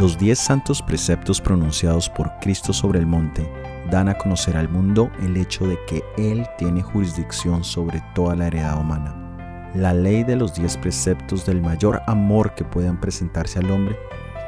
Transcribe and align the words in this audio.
Los 0.00 0.18
diez 0.18 0.38
santos 0.38 0.80
preceptos 0.80 1.40
pronunciados 1.40 2.08
por 2.08 2.32
Cristo 2.40 2.72
sobre 2.72 2.98
el 2.98 3.06
monte 3.06 3.48
dan 3.90 4.08
a 4.08 4.16
conocer 4.16 4.56
al 4.56 4.68
mundo 4.68 5.10
el 5.22 5.36
hecho 5.36 5.66
de 5.66 5.78
que 5.86 6.02
Él 6.16 6.46
tiene 6.56 6.82
jurisdicción 6.82 7.62
sobre 7.62 8.02
toda 8.14 8.34
la 8.34 8.46
heredad 8.46 8.80
humana. 8.80 9.70
La 9.74 9.92
ley 9.92 10.24
de 10.24 10.34
los 10.34 10.54
diez 10.54 10.76
preceptos 10.78 11.44
del 11.44 11.60
mayor 11.60 12.00
amor 12.06 12.54
que 12.54 12.64
puedan 12.64 13.00
presentarse 13.00 13.58
al 13.58 13.70
hombre 13.70 13.96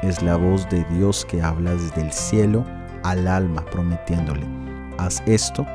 es 0.01 0.21
la 0.23 0.35
voz 0.35 0.67
de 0.69 0.83
Dios 0.85 1.25
que 1.25 1.41
habla 1.41 1.73
desde 1.73 2.01
el 2.01 2.11
cielo 2.11 2.65
al 3.03 3.27
alma 3.27 3.63
prometiéndole, 3.65 4.45
haz 4.97 5.21
esto 5.27 5.65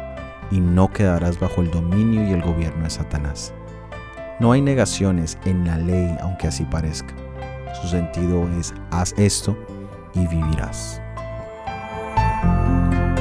y 0.50 0.60
no 0.60 0.92
quedarás 0.92 1.38
bajo 1.38 1.62
el 1.62 1.70
dominio 1.70 2.28
y 2.28 2.32
el 2.32 2.42
gobierno 2.42 2.84
de 2.84 2.90
Satanás. 2.90 3.54
No 4.40 4.52
hay 4.52 4.62
negaciones 4.62 5.38
en 5.44 5.64
la 5.64 5.78
ley 5.78 6.16
aunque 6.20 6.48
así 6.48 6.64
parezca. 6.64 7.14
Su 7.74 7.86
sentido 7.86 8.48
es 8.58 8.74
haz 8.90 9.14
esto 9.16 9.56
y 10.14 10.26
vivirás. 10.26 11.00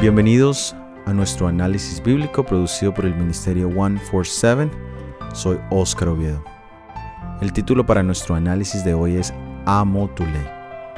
Bienvenidos 0.02 0.76
a 1.06 1.14
nuestro 1.14 1.48
análisis 1.48 2.02
bíblico 2.02 2.44
producido 2.44 2.94
por 2.94 3.06
el 3.06 3.16
Ministerio 3.16 3.70
147. 3.70 4.72
Soy 5.34 5.60
Óscar 5.70 6.10
Oviedo. 6.10 6.44
El 7.42 7.54
título 7.54 7.86
para 7.86 8.02
nuestro 8.02 8.36
análisis 8.36 8.84
de 8.84 8.94
hoy 8.94 9.18
es 9.18 9.34
Amo 9.66 10.10
tu 10.10 10.26
ley. 10.26 10.48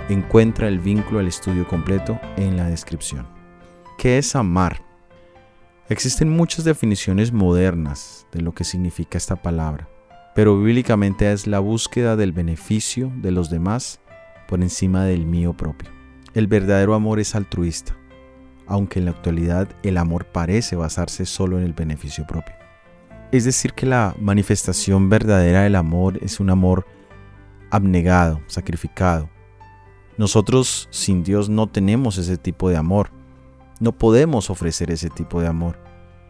Encuentra 0.09 0.67
el 0.67 0.79
vínculo 0.79 1.19
al 1.19 1.27
estudio 1.27 1.67
completo 1.67 2.19
en 2.37 2.55
la 2.55 2.69
descripción. 2.69 3.27
¿Qué 3.97 4.17
es 4.17 4.35
amar? 4.35 4.81
Existen 5.89 6.29
muchas 6.29 6.63
definiciones 6.63 7.33
modernas 7.33 8.25
de 8.31 8.41
lo 8.41 8.53
que 8.53 8.63
significa 8.63 9.17
esta 9.17 9.35
palabra 9.35 9.90
pero 10.33 10.57
bíblicamente 10.57 11.31
es 11.31 11.47
la 11.47 11.59
búsqueda 11.59 12.15
del 12.15 12.31
beneficio 12.31 13.11
de 13.17 13.31
los 13.31 13.49
demás 13.49 13.99
por 14.47 14.61
encima 14.61 15.03
del 15.05 15.25
mío 15.25 15.53
propio. 15.53 15.89
El 16.33 16.47
verdadero 16.47 16.93
amor 16.93 17.19
es 17.19 17.35
altruista, 17.35 17.97
aunque 18.67 18.99
en 18.99 19.05
la 19.05 19.11
actualidad 19.11 19.67
el 19.83 19.97
amor 19.97 20.25
parece 20.25 20.75
basarse 20.75 21.25
solo 21.25 21.57
en 21.57 21.65
el 21.65 21.73
beneficio 21.73 22.25
propio. 22.25 22.55
Es 23.31 23.45
decir, 23.45 23.73
que 23.73 23.85
la 23.85 24.15
manifestación 24.19 25.09
verdadera 25.09 25.63
del 25.63 25.75
amor 25.75 26.19
es 26.21 26.39
un 26.39 26.49
amor 26.49 26.85
abnegado, 27.69 28.41
sacrificado. 28.47 29.29
Nosotros 30.17 30.87
sin 30.91 31.23
Dios 31.23 31.49
no 31.49 31.67
tenemos 31.67 32.17
ese 32.17 32.37
tipo 32.37 32.69
de 32.69 32.77
amor. 32.77 33.11
No 33.79 33.93
podemos 33.93 34.49
ofrecer 34.49 34.91
ese 34.91 35.09
tipo 35.09 35.41
de 35.41 35.47
amor. 35.47 35.79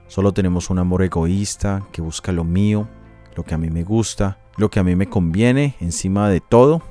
Solo 0.07 0.31
tenemos 0.31 0.69
un 0.69 0.77
amor 0.77 1.01
egoísta 1.03 1.83
que 1.91 2.01
busca 2.01 2.31
lo 2.31 2.43
mío 2.43 2.87
lo 3.35 3.43
que 3.43 3.55
a 3.55 3.57
mí 3.57 3.69
me 3.69 3.83
gusta, 3.83 4.39
lo 4.57 4.69
que 4.69 4.79
a 4.79 4.83
mí 4.83 4.95
me 4.95 5.09
conviene 5.09 5.75
encima 5.79 6.29
de 6.29 6.41
todo 6.41 6.81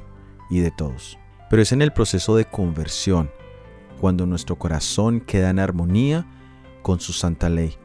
y 0.48 0.60
de 0.60 0.70
todos. 0.70 1.18
Pero 1.48 1.62
es 1.62 1.72
en 1.72 1.82
el 1.82 1.92
proceso 1.92 2.36
de 2.36 2.44
conversión, 2.44 3.30
cuando 4.00 4.26
nuestro 4.26 4.56
corazón 4.56 5.20
queda 5.20 5.50
en 5.50 5.58
armonía 5.58 6.26
con 6.82 7.00
su 7.00 7.12
santa 7.12 7.48
ley, 7.48 7.76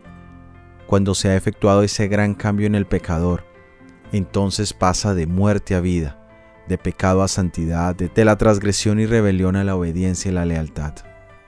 cuando 0.88 1.16
se 1.16 1.30
ha 1.30 1.36
efectuado 1.36 1.84
ese 1.84 2.08
gran 2.08 2.36
cambio 2.36 2.68
en 2.68 2.76
el 2.76 2.86
pecador, 2.86 3.44
entonces 4.12 4.74
pasa 4.74 5.14
de 5.14 5.26
muerte 5.26 5.76
a 5.76 5.82
vida, 5.82 6.22
de 6.68 6.78
pecado 6.78 7.24
a 7.24 7.28
santidad, 7.28 7.96
de 7.96 8.26
la 8.26 8.38
transgresión 8.38 9.00
y 9.00 9.06
rebelión 9.06 9.56
a 9.56 9.64
la 9.64 9.76
obediencia 9.76 10.32
y 10.32 10.34
la 10.34 10.46
lealtad. 10.46 10.94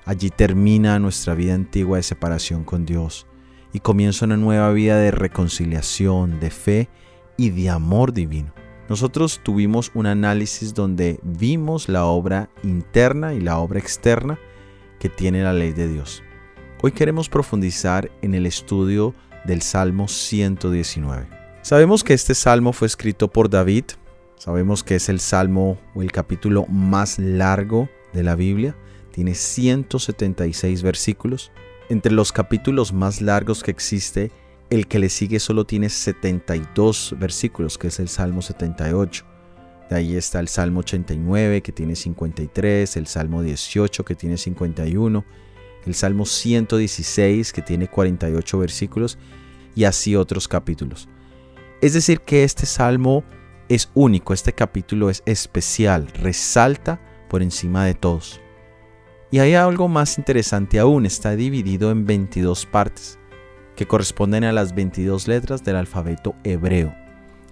Allí 0.06 0.30
termina 0.30 1.00
nuestra 1.00 1.36
vida 1.36 1.54
antigua 1.54 1.98
de 1.98 2.04
separación 2.04 2.64
con 2.64 2.86
Dios 2.86 3.27
y 3.74 3.80
comienza 3.80 4.26
una 4.26 4.38
nueva 4.38 4.72
vida 4.72 4.98
de 4.98 5.12
reconciliación, 5.12 6.40
de 6.40 6.50
fe 6.50 6.90
y 7.38 7.50
de 7.52 7.70
amor 7.70 8.14
divino. 8.14 8.54
Nosotros 8.90 9.42
tuvimos 9.44 9.92
un 9.94 10.06
análisis 10.06 10.74
donde 10.74 11.20
vimos 11.24 11.90
la 11.90 12.06
obra 12.06 12.50
interna 12.64 13.34
y 13.34 13.42
la 13.42 13.58
obra 13.58 13.80
externa 13.80 14.40
que 15.00 15.10
tiene 15.10 15.44
la 15.44 15.54
ley 15.54 15.74
de 15.74 15.88
Dios. 15.88 16.24
Hoy 16.82 16.92
queremos 16.92 17.28
profundizar 17.28 18.12
en 18.22 18.34
el 18.34 18.46
estudio 18.46 19.14
del 19.46 19.62
Salmo 19.62 20.08
119. 20.08 21.28
Sabemos 21.62 22.04
que 22.04 22.14
este 22.14 22.34
salmo 22.34 22.72
fue 22.72 22.88
escrito 22.88 23.28
por 23.28 23.50
David, 23.50 23.86
sabemos 24.38 24.84
que 24.84 24.96
es 24.96 25.10
el 25.10 25.20
salmo 25.20 25.78
o 25.94 26.02
el 26.02 26.12
capítulo 26.12 26.66
más 26.68 27.20
largo 27.20 27.90
de 28.14 28.24
la 28.24 28.36
Biblia, 28.36 28.76
tiene 29.12 29.34
176 29.34 30.82
versículos. 30.84 31.52
Entre 31.90 32.12
los 32.12 32.34
capítulos 32.34 32.92
más 32.92 33.22
largos 33.22 33.64
que 33.64 33.72
existe, 33.72 34.32
el 34.70 34.88
que 34.88 35.00
le 35.00 35.08
sigue 35.08 35.40
solo 35.40 35.66
tiene 35.66 35.88
72 35.88 37.16
versículos, 37.18 37.78
que 37.78 37.88
es 37.88 38.00
el 38.00 38.10
Salmo 38.10 38.42
78. 38.42 39.26
De 39.90 39.96
ahí 39.96 40.18
está 40.18 40.42
el 40.42 40.50
Salmo 40.50 40.82
89, 40.82 41.62
que 41.62 41.72
tiene 41.72 41.96
53, 41.96 42.98
el 42.98 43.08
Salmo 43.08 43.42
18, 43.42 44.04
que 44.04 44.16
tiene 44.16 44.36
51, 44.36 45.24
el 45.86 45.96
Salmo 45.96 46.26
116, 46.26 47.54
que 47.54 47.62
tiene 47.62 47.88
48 47.88 48.60
versículos, 48.60 49.18
y 49.74 49.86
así 49.86 50.18
otros 50.18 50.50
capítulos. 50.50 51.08
Es 51.82 51.94
decir, 51.94 52.20
que 52.20 52.44
este 52.44 52.66
Salmo 52.66 53.24
es 53.70 53.90
único, 53.94 54.34
este 54.34 54.52
capítulo 54.52 55.10
es 55.10 55.24
especial, 55.26 56.08
resalta 56.08 57.00
por 57.30 57.42
encima 57.42 57.86
de 57.86 57.94
todos. 57.94 58.42
Y 59.30 59.40
hay 59.40 59.56
algo 59.56 59.90
más 59.90 60.18
interesante 60.18 60.80
aún, 60.80 61.06
está 61.06 61.36
dividido 61.36 61.92
en 61.92 62.06
22 62.06 62.66
partes, 62.66 63.20
que 63.76 63.86
corresponden 63.86 64.46
a 64.46 64.54
las 64.54 64.74
22 64.74 65.28
letras 65.28 65.66
del 65.66 65.76
alfabeto 65.76 66.34
hebreo. 66.46 66.96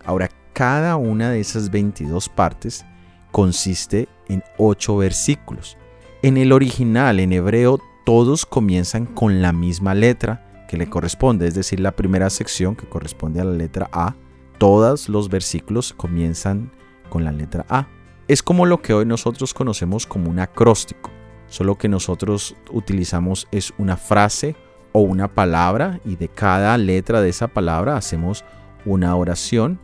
Ahora, 0.05 0.29
cada 0.53 0.95
una 0.95 1.31
de 1.31 1.41
esas 1.41 1.69
22 1.69 2.29
partes 2.29 2.85
consiste 3.31 4.07
en 4.29 4.41
8 4.57 4.95
versículos. 4.95 5.77
En 6.21 6.37
el 6.37 6.53
original, 6.53 7.19
en 7.19 7.33
hebreo, 7.33 7.79
todos 8.05 8.45
comienzan 8.45 9.05
con 9.05 9.41
la 9.41 9.51
misma 9.51 9.93
letra 9.93 10.65
que 10.69 10.77
le 10.77 10.89
corresponde, 10.89 11.45
es 11.45 11.55
decir, 11.55 11.81
la 11.81 11.91
primera 11.91 12.29
sección 12.29 12.77
que 12.77 12.87
corresponde 12.87 13.41
a 13.41 13.43
la 13.43 13.53
letra 13.53 13.89
A, 13.91 14.15
todos 14.57 15.09
los 15.09 15.27
versículos 15.27 15.91
comienzan 15.91 16.71
con 17.09 17.25
la 17.25 17.33
letra 17.33 17.65
A. 17.67 17.89
Es 18.29 18.41
como 18.41 18.65
lo 18.65 18.81
que 18.81 18.93
hoy 18.93 19.05
nosotros 19.05 19.53
conocemos 19.53 20.07
como 20.07 20.29
un 20.29 20.39
acróstico 20.39 21.11
solo 21.47 21.77
que 21.77 21.87
nosotros 21.87 22.55
utilizamos 22.71 23.47
es 23.51 23.73
una 23.77 23.97
frase 23.97 24.55
o 24.91 25.01
una 25.01 25.27
palabra 25.27 25.99
y 26.05 26.15
de 26.15 26.29
cada 26.29 26.77
letra 26.77 27.21
de 27.21 27.29
esa 27.29 27.47
palabra 27.47 27.97
hacemos 27.97 28.45
una 28.85 29.15
oración 29.15 29.79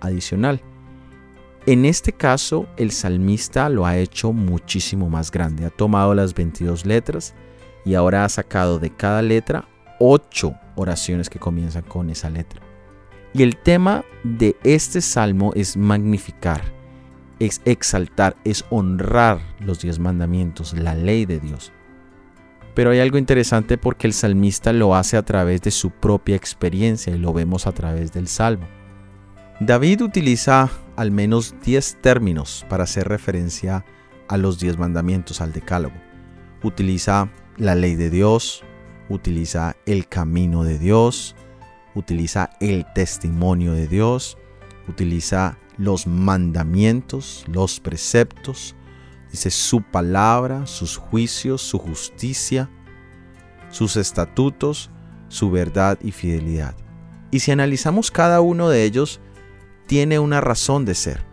adicional. 0.00 0.60
En 1.64 1.84
este 1.84 2.12
caso, 2.12 2.66
el 2.76 2.90
salmista 2.90 3.68
lo 3.68 3.86
ha 3.86 3.96
hecho 3.96 4.32
muchísimo 4.32 5.08
más 5.08 5.30
grande. 5.30 5.64
Ha 5.64 5.70
tomado 5.70 6.12
las 6.12 6.34
22 6.34 6.84
letras 6.84 7.34
y 7.84 7.94
ahora 7.94 8.24
ha 8.24 8.28
sacado 8.28 8.78
de 8.78 8.90
cada 8.90 9.22
letra 9.22 9.68
8 10.00 10.54
oraciones 10.74 11.30
que 11.30 11.38
comienzan 11.38 11.84
con 11.84 12.10
esa 12.10 12.28
letra. 12.30 12.60
Y 13.32 13.42
el 13.42 13.56
tema 13.56 14.04
de 14.24 14.56
este 14.64 15.00
salmo 15.00 15.52
es 15.54 15.76
magnificar 15.76 16.81
es 17.46 17.60
exaltar, 17.64 18.36
es 18.44 18.64
honrar 18.70 19.40
los 19.58 19.80
diez 19.80 19.98
mandamientos, 19.98 20.74
la 20.74 20.94
ley 20.94 21.26
de 21.26 21.40
Dios. 21.40 21.72
Pero 22.74 22.90
hay 22.90 23.00
algo 23.00 23.18
interesante 23.18 23.76
porque 23.76 24.06
el 24.06 24.12
salmista 24.12 24.72
lo 24.72 24.94
hace 24.94 25.16
a 25.16 25.24
través 25.24 25.60
de 25.62 25.72
su 25.72 25.90
propia 25.90 26.36
experiencia 26.36 27.14
y 27.14 27.18
lo 27.18 27.32
vemos 27.32 27.66
a 27.66 27.72
través 27.72 28.12
del 28.12 28.28
salmo. 28.28 28.66
David 29.60 30.02
utiliza 30.02 30.70
al 30.96 31.10
menos 31.10 31.54
10 31.64 31.98
términos 32.00 32.64
para 32.68 32.84
hacer 32.84 33.08
referencia 33.08 33.84
a 34.28 34.36
los 34.36 34.58
diez 34.58 34.78
mandamientos, 34.78 35.40
al 35.40 35.52
decálogo. 35.52 35.96
Utiliza 36.62 37.28
la 37.58 37.74
ley 37.74 37.96
de 37.96 38.08
Dios, 38.08 38.62
utiliza 39.08 39.76
el 39.84 40.08
camino 40.08 40.64
de 40.64 40.78
Dios, 40.78 41.34
utiliza 41.94 42.50
el 42.60 42.86
testimonio 42.94 43.72
de 43.72 43.88
Dios, 43.88 44.38
utiliza 44.88 45.58
los 45.78 46.06
mandamientos, 46.06 47.44
los 47.48 47.80
preceptos, 47.80 48.74
dice 49.30 49.50
su 49.50 49.82
palabra, 49.82 50.66
sus 50.66 50.96
juicios, 50.96 51.62
su 51.62 51.78
justicia, 51.78 52.70
sus 53.70 53.96
estatutos, 53.96 54.90
su 55.28 55.50
verdad 55.50 55.98
y 56.02 56.12
fidelidad. 56.12 56.74
Y 57.30 57.40
si 57.40 57.50
analizamos 57.50 58.10
cada 58.10 58.40
uno 58.40 58.68
de 58.68 58.84
ellos, 58.84 59.20
tiene 59.86 60.18
una 60.18 60.40
razón 60.40 60.84
de 60.84 60.94
ser. 60.94 61.24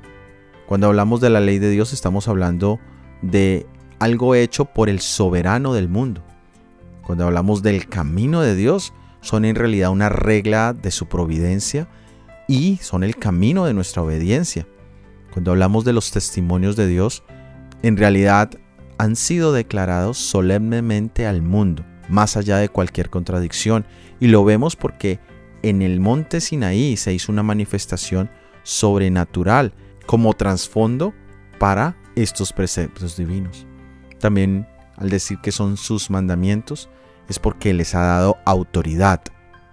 Cuando 0.66 0.88
hablamos 0.88 1.20
de 1.20 1.30
la 1.30 1.40
ley 1.40 1.60
de 1.60 1.70
Dios 1.70 1.94
estamos 1.94 2.28
hablando 2.28 2.80
de 3.22 3.66
algo 4.00 4.36
hecho 4.36 4.66
por 4.66 4.88
el 4.88 5.02
soberano 5.02 5.74
del 5.74 5.90
mundo. 5.90 6.24
Cuando 7.02 7.26
hablamos 7.26 7.64
del 7.64 7.88
camino 7.90 8.42
de 8.42 8.56
Dios, 8.56 8.94
son 9.22 9.44
en 9.44 9.56
realidad 9.56 9.90
una 9.90 10.10
regla 10.10 10.74
de 10.74 10.92
su 10.92 11.08
providencia 11.08 11.90
y 12.50 12.78
son 12.82 13.04
el 13.04 13.16
camino 13.16 13.66
de 13.66 13.76
nuestra 13.76 14.02
obediencia. 14.02 14.68
Cuando 15.32 15.52
hablamos 15.52 15.86
de 15.86 15.94
los 15.94 16.12
testimonios 16.12 16.76
de 16.76 16.88
Dios, 16.88 17.24
en 17.84 17.96
realidad 17.96 18.50
han 18.98 19.16
sido 19.16 19.54
declarados 19.54 20.18
solemnemente 20.18 21.28
al 21.28 21.44
mundo, 21.44 21.86
más 22.10 22.36
allá 22.36 22.58
de 22.58 22.68
cualquier 22.68 23.12
contradicción, 23.12 23.86
y 24.20 24.28
lo 24.28 24.44
vemos 24.44 24.76
porque 24.76 25.20
en 25.62 25.84
el 25.84 26.00
monte 26.00 26.42
Sinaí 26.42 26.98
se 26.98 27.14
hizo 27.14 27.32
una 27.32 27.44
manifestación 27.44 28.32
sobrenatural 28.64 29.74
como 30.08 30.34
trasfondo 30.34 31.14
para 31.60 31.96
estos 32.16 32.52
preceptos 32.52 33.16
divinos. 33.16 33.68
También 34.20 34.68
al 34.98 35.10
decir 35.12 35.38
que 35.38 35.52
son 35.52 35.78
sus 35.78 36.10
mandamientos, 36.10 36.90
es 37.30 37.38
porque 37.38 37.76
les 37.76 37.94
ha 37.94 38.02
dado 38.02 38.38
autoridad, 38.46 39.22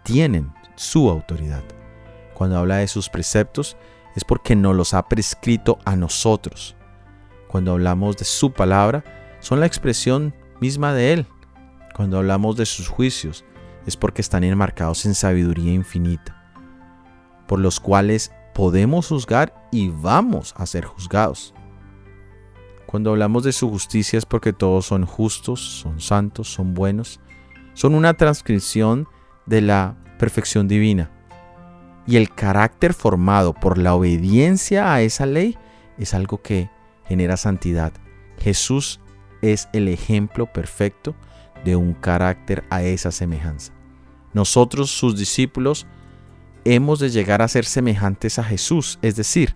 tienen 0.04 0.52
su 0.76 1.08
autoridad. 1.08 1.64
Cuando 2.36 2.58
habla 2.58 2.76
de 2.76 2.86
sus 2.86 3.08
preceptos, 3.08 3.78
es 4.14 4.22
porque 4.22 4.54
nos 4.54 4.76
los 4.76 4.92
ha 4.92 5.08
prescrito 5.08 5.78
a 5.86 5.96
nosotros. 5.96 6.76
Cuando 7.48 7.72
hablamos 7.72 8.18
de 8.18 8.26
su 8.26 8.52
palabra, 8.52 9.04
son 9.40 9.58
la 9.58 9.64
expresión 9.64 10.34
misma 10.60 10.92
de 10.92 11.14
Él. 11.14 11.26
Cuando 11.94 12.18
hablamos 12.18 12.58
de 12.58 12.66
sus 12.66 12.88
juicios, 12.88 13.46
es 13.86 13.96
porque 13.96 14.20
están 14.20 14.44
enmarcados 14.44 15.06
en 15.06 15.14
sabiduría 15.14 15.72
infinita, 15.72 16.36
por 17.48 17.58
los 17.58 17.80
cuales 17.80 18.30
podemos 18.52 19.08
juzgar 19.08 19.54
y 19.72 19.88
vamos 19.88 20.52
a 20.58 20.66
ser 20.66 20.84
juzgados. 20.84 21.54
Cuando 22.84 23.12
hablamos 23.12 23.44
de 23.44 23.52
su 23.52 23.70
justicia 23.70 24.18
es 24.18 24.26
porque 24.26 24.52
todos 24.52 24.84
son 24.84 25.06
justos, 25.06 25.60
son 25.60 26.00
santos, 26.00 26.52
son 26.52 26.74
buenos, 26.74 27.18
son 27.72 27.94
una 27.94 28.12
transcripción 28.12 29.08
de 29.46 29.62
la 29.62 29.96
perfección 30.18 30.68
divina. 30.68 31.15
Y 32.06 32.16
el 32.16 32.30
carácter 32.30 32.94
formado 32.94 33.52
por 33.52 33.78
la 33.78 33.94
obediencia 33.94 34.92
a 34.92 35.02
esa 35.02 35.26
ley 35.26 35.56
es 35.98 36.14
algo 36.14 36.40
que 36.40 36.70
genera 37.08 37.36
santidad. 37.36 37.92
Jesús 38.38 39.00
es 39.42 39.68
el 39.72 39.88
ejemplo 39.88 40.52
perfecto 40.52 41.14
de 41.64 41.76
un 41.76 41.94
carácter 41.94 42.64
a 42.70 42.82
esa 42.82 43.10
semejanza. 43.10 43.72
Nosotros, 44.32 44.90
sus 44.90 45.18
discípulos, 45.18 45.86
hemos 46.64 46.98
de 46.98 47.10
llegar 47.10 47.42
a 47.42 47.48
ser 47.48 47.64
semejantes 47.64 48.38
a 48.38 48.44
Jesús, 48.44 48.98
es 49.02 49.16
decir, 49.16 49.54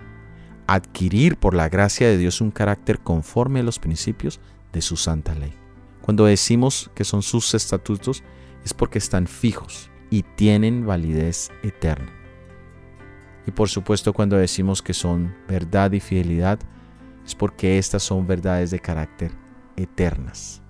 adquirir 0.66 1.36
por 1.36 1.54
la 1.54 1.68
gracia 1.68 2.08
de 2.08 2.16
Dios 2.16 2.40
un 2.40 2.50
carácter 2.50 3.00
conforme 3.00 3.60
a 3.60 3.64
los 3.64 3.78
principios 3.78 4.40
de 4.72 4.80
su 4.80 4.96
santa 4.96 5.34
ley. 5.34 5.52
Cuando 6.00 6.24
decimos 6.24 6.90
que 6.94 7.04
son 7.04 7.22
sus 7.22 7.54
estatutos 7.54 8.22
es 8.64 8.74
porque 8.74 8.98
están 8.98 9.26
fijos 9.26 9.90
y 10.10 10.22
tienen 10.22 10.86
validez 10.86 11.50
eterna. 11.62 12.19
Y 13.46 13.50
por 13.50 13.68
supuesto 13.68 14.12
cuando 14.12 14.36
decimos 14.36 14.82
que 14.82 14.94
son 14.94 15.34
verdad 15.48 15.92
y 15.92 16.00
fidelidad 16.00 16.58
es 17.24 17.34
porque 17.34 17.78
estas 17.78 18.02
son 18.02 18.26
verdades 18.26 18.70
de 18.70 18.80
carácter 18.80 19.32
eternas. 19.76 20.62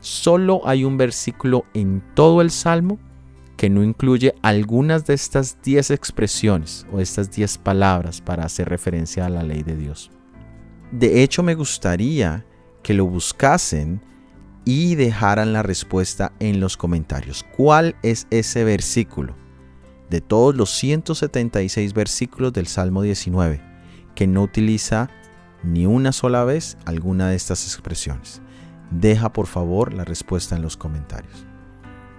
Solo 0.00 0.60
hay 0.66 0.84
un 0.84 0.96
versículo 0.96 1.64
en 1.72 2.02
todo 2.14 2.42
el 2.42 2.50
Salmo 2.50 2.98
que 3.56 3.70
no 3.70 3.82
incluye 3.82 4.34
algunas 4.42 5.06
de 5.06 5.14
estas 5.14 5.62
10 5.62 5.92
expresiones 5.92 6.86
o 6.92 7.00
estas 7.00 7.30
10 7.30 7.58
palabras 7.58 8.20
para 8.20 8.44
hacer 8.44 8.68
referencia 8.68 9.26
a 9.26 9.30
la 9.30 9.42
ley 9.42 9.62
de 9.62 9.76
Dios. 9.76 10.10
De 10.90 11.22
hecho, 11.22 11.42
me 11.42 11.54
gustaría 11.54 12.44
que 12.82 12.94
lo 12.94 13.06
buscasen 13.06 14.02
y 14.64 14.94
dejaran 14.96 15.52
la 15.52 15.62
respuesta 15.62 16.32
en 16.40 16.60
los 16.60 16.76
comentarios. 16.76 17.44
¿Cuál 17.56 17.96
es 18.02 18.26
ese 18.30 18.64
versículo 18.64 19.34
de 20.14 20.20
todos 20.20 20.54
los 20.54 20.70
176 20.70 21.92
versículos 21.92 22.52
del 22.52 22.68
Salmo 22.68 23.02
19 23.02 23.60
que 24.14 24.28
no 24.28 24.42
utiliza 24.42 25.10
ni 25.64 25.86
una 25.86 26.12
sola 26.12 26.44
vez 26.44 26.78
alguna 26.84 27.30
de 27.30 27.34
estas 27.34 27.64
expresiones? 27.66 28.40
Deja 28.92 29.32
por 29.32 29.48
favor 29.48 29.92
la 29.92 30.04
respuesta 30.04 30.54
en 30.54 30.62
los 30.62 30.76
comentarios. 30.76 31.44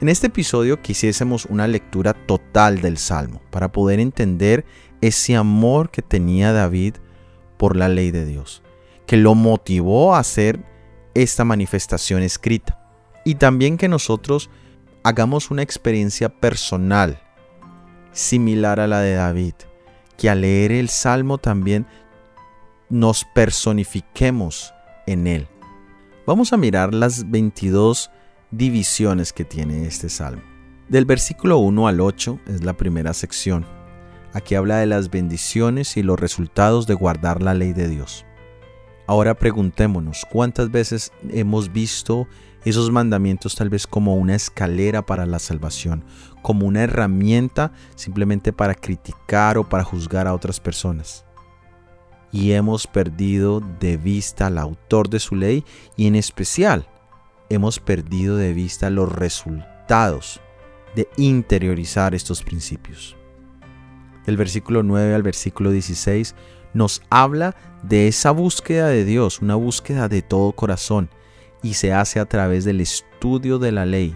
En 0.01 0.09
este 0.09 0.27
episodio 0.27 0.81
quisiésemos 0.81 1.45
una 1.45 1.69
lectura 1.69 2.13
total 2.13 2.81
del 2.81 2.97
Salmo 2.97 3.41
para 3.49 3.71
poder 3.71 4.01
entender 4.01 4.65
ese 4.99 5.37
amor 5.37 5.89
que 5.89 6.01
tenía 6.01 6.51
David 6.51 6.95
por 7.55 7.77
la 7.77 7.87
ley 7.87 8.11
de 8.11 8.25
Dios, 8.25 8.61
que 9.07 9.15
lo 9.15 9.35
motivó 9.35 10.15
a 10.15 10.19
hacer 10.19 10.59
esta 11.13 11.45
manifestación 11.45 12.23
escrita. 12.23 12.77
Y 13.23 13.35
también 13.35 13.77
que 13.77 13.87
nosotros 13.87 14.49
hagamos 15.03 15.49
una 15.49 15.61
experiencia 15.61 16.27
personal 16.27 17.21
similar 18.15 18.79
a 18.79 18.87
la 18.87 19.01
de 19.01 19.13
David, 19.13 19.53
que 20.17 20.29
al 20.29 20.41
leer 20.41 20.71
el 20.71 20.89
Salmo 20.89 21.37
también 21.37 21.85
nos 22.89 23.25
personifiquemos 23.35 24.73
en 25.05 25.27
él. 25.27 25.47
Vamos 26.25 26.53
a 26.53 26.57
mirar 26.57 26.93
las 26.93 27.29
22 27.29 28.09
divisiones 28.49 29.33
que 29.33 29.45
tiene 29.45 29.85
este 29.85 30.09
salmo. 30.09 30.41
Del 30.89 31.05
versículo 31.05 31.57
1 31.57 31.87
al 31.87 32.01
8 32.01 32.39
es 32.47 32.63
la 32.63 32.73
primera 32.73 33.13
sección. 33.13 33.65
Aquí 34.33 34.55
habla 34.55 34.77
de 34.77 34.85
las 34.85 35.09
bendiciones 35.09 35.97
y 35.97 36.03
los 36.03 36.19
resultados 36.19 36.87
de 36.87 36.93
guardar 36.93 37.41
la 37.41 37.53
ley 37.53 37.73
de 37.73 37.87
Dios. 37.87 38.25
Ahora 39.07 39.35
preguntémonos, 39.35 40.25
¿cuántas 40.31 40.71
veces 40.71 41.11
hemos 41.29 41.71
visto 41.71 42.27
esos 42.65 42.91
mandamientos 42.91 43.55
tal 43.55 43.69
vez 43.69 43.87
como 43.87 44.15
una 44.15 44.35
escalera 44.35 45.05
para 45.05 45.25
la 45.25 45.39
salvación, 45.39 46.03
como 46.41 46.65
una 46.65 46.83
herramienta 46.83 47.71
simplemente 47.95 48.51
para 48.51 48.75
criticar 48.75 49.57
o 49.57 49.69
para 49.69 49.83
juzgar 49.83 50.27
a 50.27 50.33
otras 50.33 50.59
personas? 50.59 51.25
Y 52.31 52.51
hemos 52.51 52.87
perdido 52.87 53.61
de 53.79 53.97
vista 53.97 54.47
al 54.47 54.57
autor 54.57 55.09
de 55.09 55.19
su 55.19 55.35
ley 55.35 55.63
y 55.95 56.07
en 56.07 56.15
especial 56.15 56.87
hemos 57.49 57.79
perdido 57.79 58.35
de 58.35 58.53
vista 58.53 58.89
los 58.89 59.11
resultados 59.11 60.41
de 60.95 61.07
interiorizar 61.17 62.15
estos 62.15 62.41
principios. 62.41 63.15
Del 64.25 64.37
versículo 64.37 64.81
9 64.81 65.13
al 65.13 65.23
versículo 65.23 65.71
16 65.71 66.35
nos 66.73 67.01
habla 67.09 67.55
de 67.83 68.07
esa 68.07 68.31
búsqueda 68.31 68.87
de 68.87 69.05
Dios, 69.05 69.41
una 69.41 69.55
búsqueda 69.55 70.09
de 70.09 70.21
todo 70.21 70.51
corazón, 70.53 71.09
y 71.65 71.73
se 71.73 71.93
hace 71.93 72.19
a 72.19 72.25
través 72.25 72.63
del 72.63 72.79
estudio 72.79 73.57
de 73.57 73.71
la 73.71 73.87
ley, 73.87 74.15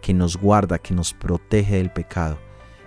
que 0.00 0.14
nos 0.14 0.38
guarda, 0.38 0.78
que 0.78 0.94
nos 0.94 1.12
protege 1.12 1.76
del 1.76 1.90
pecado. 1.90 2.38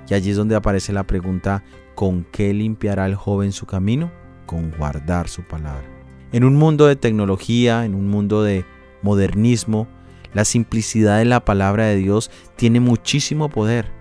Y 0.10 0.16
allí 0.16 0.32
es 0.32 0.38
donde 0.38 0.56
aparece 0.56 0.92
la 0.92 1.06
pregunta, 1.06 1.64
¿con 1.94 2.24
qué 2.32 2.52
limpiará 2.52 3.06
el 3.06 3.14
joven 3.14 3.52
su 3.52 3.68
camino? 3.68 4.12
Con 4.48 4.72
guardar 4.72 5.30
su 5.30 5.44
palabra. 5.44 5.88
En 6.32 6.44
un 6.44 6.56
mundo 6.56 6.88
de 6.88 6.96
tecnología, 6.96 7.86
en 7.86 7.94
un 7.94 8.10
mundo 8.10 8.42
de 8.42 8.66
modernismo, 9.04 9.88
la 10.34 10.46
simplicidad 10.46 11.20
de 11.20 11.26
la 11.26 11.46
palabra 11.46 11.86
de 11.86 11.98
Dios 11.98 12.32
tiene 12.56 12.80
muchísimo 12.80 13.50
poder. 13.50 13.92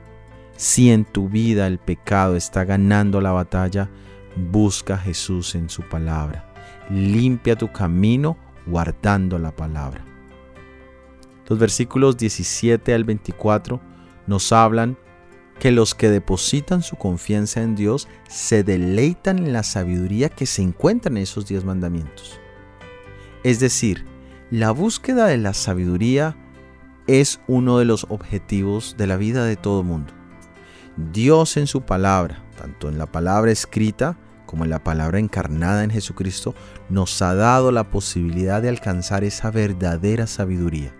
Si 0.56 0.90
en 0.90 1.04
tu 1.04 1.28
vida 1.28 1.66
el 1.66 1.78
pecado 1.78 2.36
está 2.36 2.64
ganando 2.64 3.20
la 3.20 3.32
batalla, 3.32 3.90
Busca 4.36 4.94
a 4.94 4.98
Jesús 4.98 5.54
en 5.54 5.68
su 5.68 5.82
palabra. 5.82 6.44
Limpia 6.88 7.56
tu 7.56 7.70
camino 7.70 8.36
guardando 8.66 9.38
la 9.38 9.54
palabra. 9.54 10.04
Los 11.48 11.58
versículos 11.58 12.16
17 12.16 12.94
al 12.94 13.04
24 13.04 13.80
nos 14.26 14.52
hablan 14.52 14.96
que 15.58 15.70
los 15.70 15.94
que 15.94 16.08
depositan 16.08 16.82
su 16.82 16.96
confianza 16.96 17.62
en 17.62 17.76
Dios 17.76 18.08
se 18.28 18.62
deleitan 18.64 19.38
en 19.38 19.52
la 19.52 19.62
sabiduría 19.62 20.28
que 20.28 20.46
se 20.46 20.62
encuentra 20.62 21.10
en 21.10 21.18
esos 21.18 21.46
diez 21.46 21.64
mandamientos. 21.64 22.40
Es 23.44 23.60
decir, 23.60 24.06
la 24.50 24.70
búsqueda 24.70 25.26
de 25.26 25.36
la 25.36 25.54
sabiduría 25.54 26.36
es 27.06 27.40
uno 27.46 27.78
de 27.78 27.84
los 27.84 28.06
objetivos 28.08 28.94
de 28.96 29.06
la 29.06 29.16
vida 29.16 29.44
de 29.44 29.56
todo 29.56 29.82
mundo. 29.82 30.12
Dios 30.96 31.56
en 31.56 31.66
su 31.66 31.82
palabra, 31.82 32.42
tanto 32.56 32.88
en 32.88 32.98
la 32.98 33.06
palabra 33.06 33.50
escrita 33.50 34.16
como 34.50 34.66
la 34.66 34.82
palabra 34.82 35.20
encarnada 35.20 35.84
en 35.84 35.90
Jesucristo, 35.90 36.56
nos 36.88 37.22
ha 37.22 37.36
dado 37.36 37.70
la 37.70 37.88
posibilidad 37.88 38.60
de 38.60 38.68
alcanzar 38.68 39.22
esa 39.22 39.52
verdadera 39.52 40.26
sabiduría. 40.26 40.92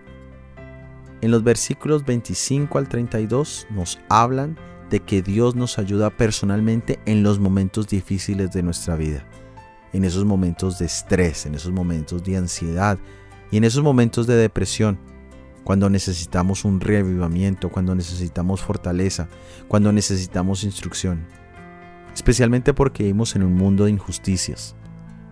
En 1.19 1.31
los 1.31 1.43
versículos 1.43 2.05
25 2.05 2.77
al 2.77 2.87
32 2.87 3.67
nos 3.69 3.99
hablan 4.07 4.57
de 4.89 5.01
que 5.01 5.21
Dios 5.21 5.53
nos 5.53 5.79
ayuda 5.79 6.11
personalmente 6.11 7.01
en 7.05 7.23
los 7.23 7.39
momentos 7.39 7.89
difíciles 7.89 8.51
de 8.51 8.63
nuestra 8.63 8.95
vida, 8.95 9.25
en 9.91 10.05
esos 10.05 10.23
momentos 10.23 10.79
de 10.79 10.85
estrés, 10.85 11.45
en 11.45 11.55
esos 11.55 11.73
momentos 11.73 12.23
de 12.23 12.37
ansiedad 12.37 12.97
y 13.51 13.57
en 13.57 13.65
esos 13.65 13.83
momentos 13.83 14.27
de 14.27 14.35
depresión 14.35 14.97
cuando 15.65 15.89
necesitamos 15.89 16.63
un 16.63 16.79
reavivamiento, 16.79 17.69
cuando 17.69 17.95
necesitamos 17.95 18.61
fortaleza, 18.61 19.27
cuando 19.67 19.91
necesitamos 19.91 20.63
instrucción. 20.63 21.27
Especialmente 22.13 22.73
porque 22.73 23.03
vivimos 23.03 23.35
en 23.35 23.43
un 23.43 23.55
mundo 23.55 23.85
de 23.85 23.91
injusticias, 23.91 24.75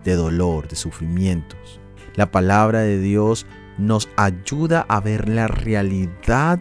de 0.04 0.14
dolor, 0.14 0.68
de 0.68 0.76
sufrimientos. 0.76 1.80
La 2.14 2.30
palabra 2.30 2.80
de 2.80 2.98
Dios 2.98 3.46
nos 3.78 4.08
ayuda 4.16 4.84
a 4.88 5.00
ver 5.00 5.28
la 5.28 5.48
realidad 5.48 6.60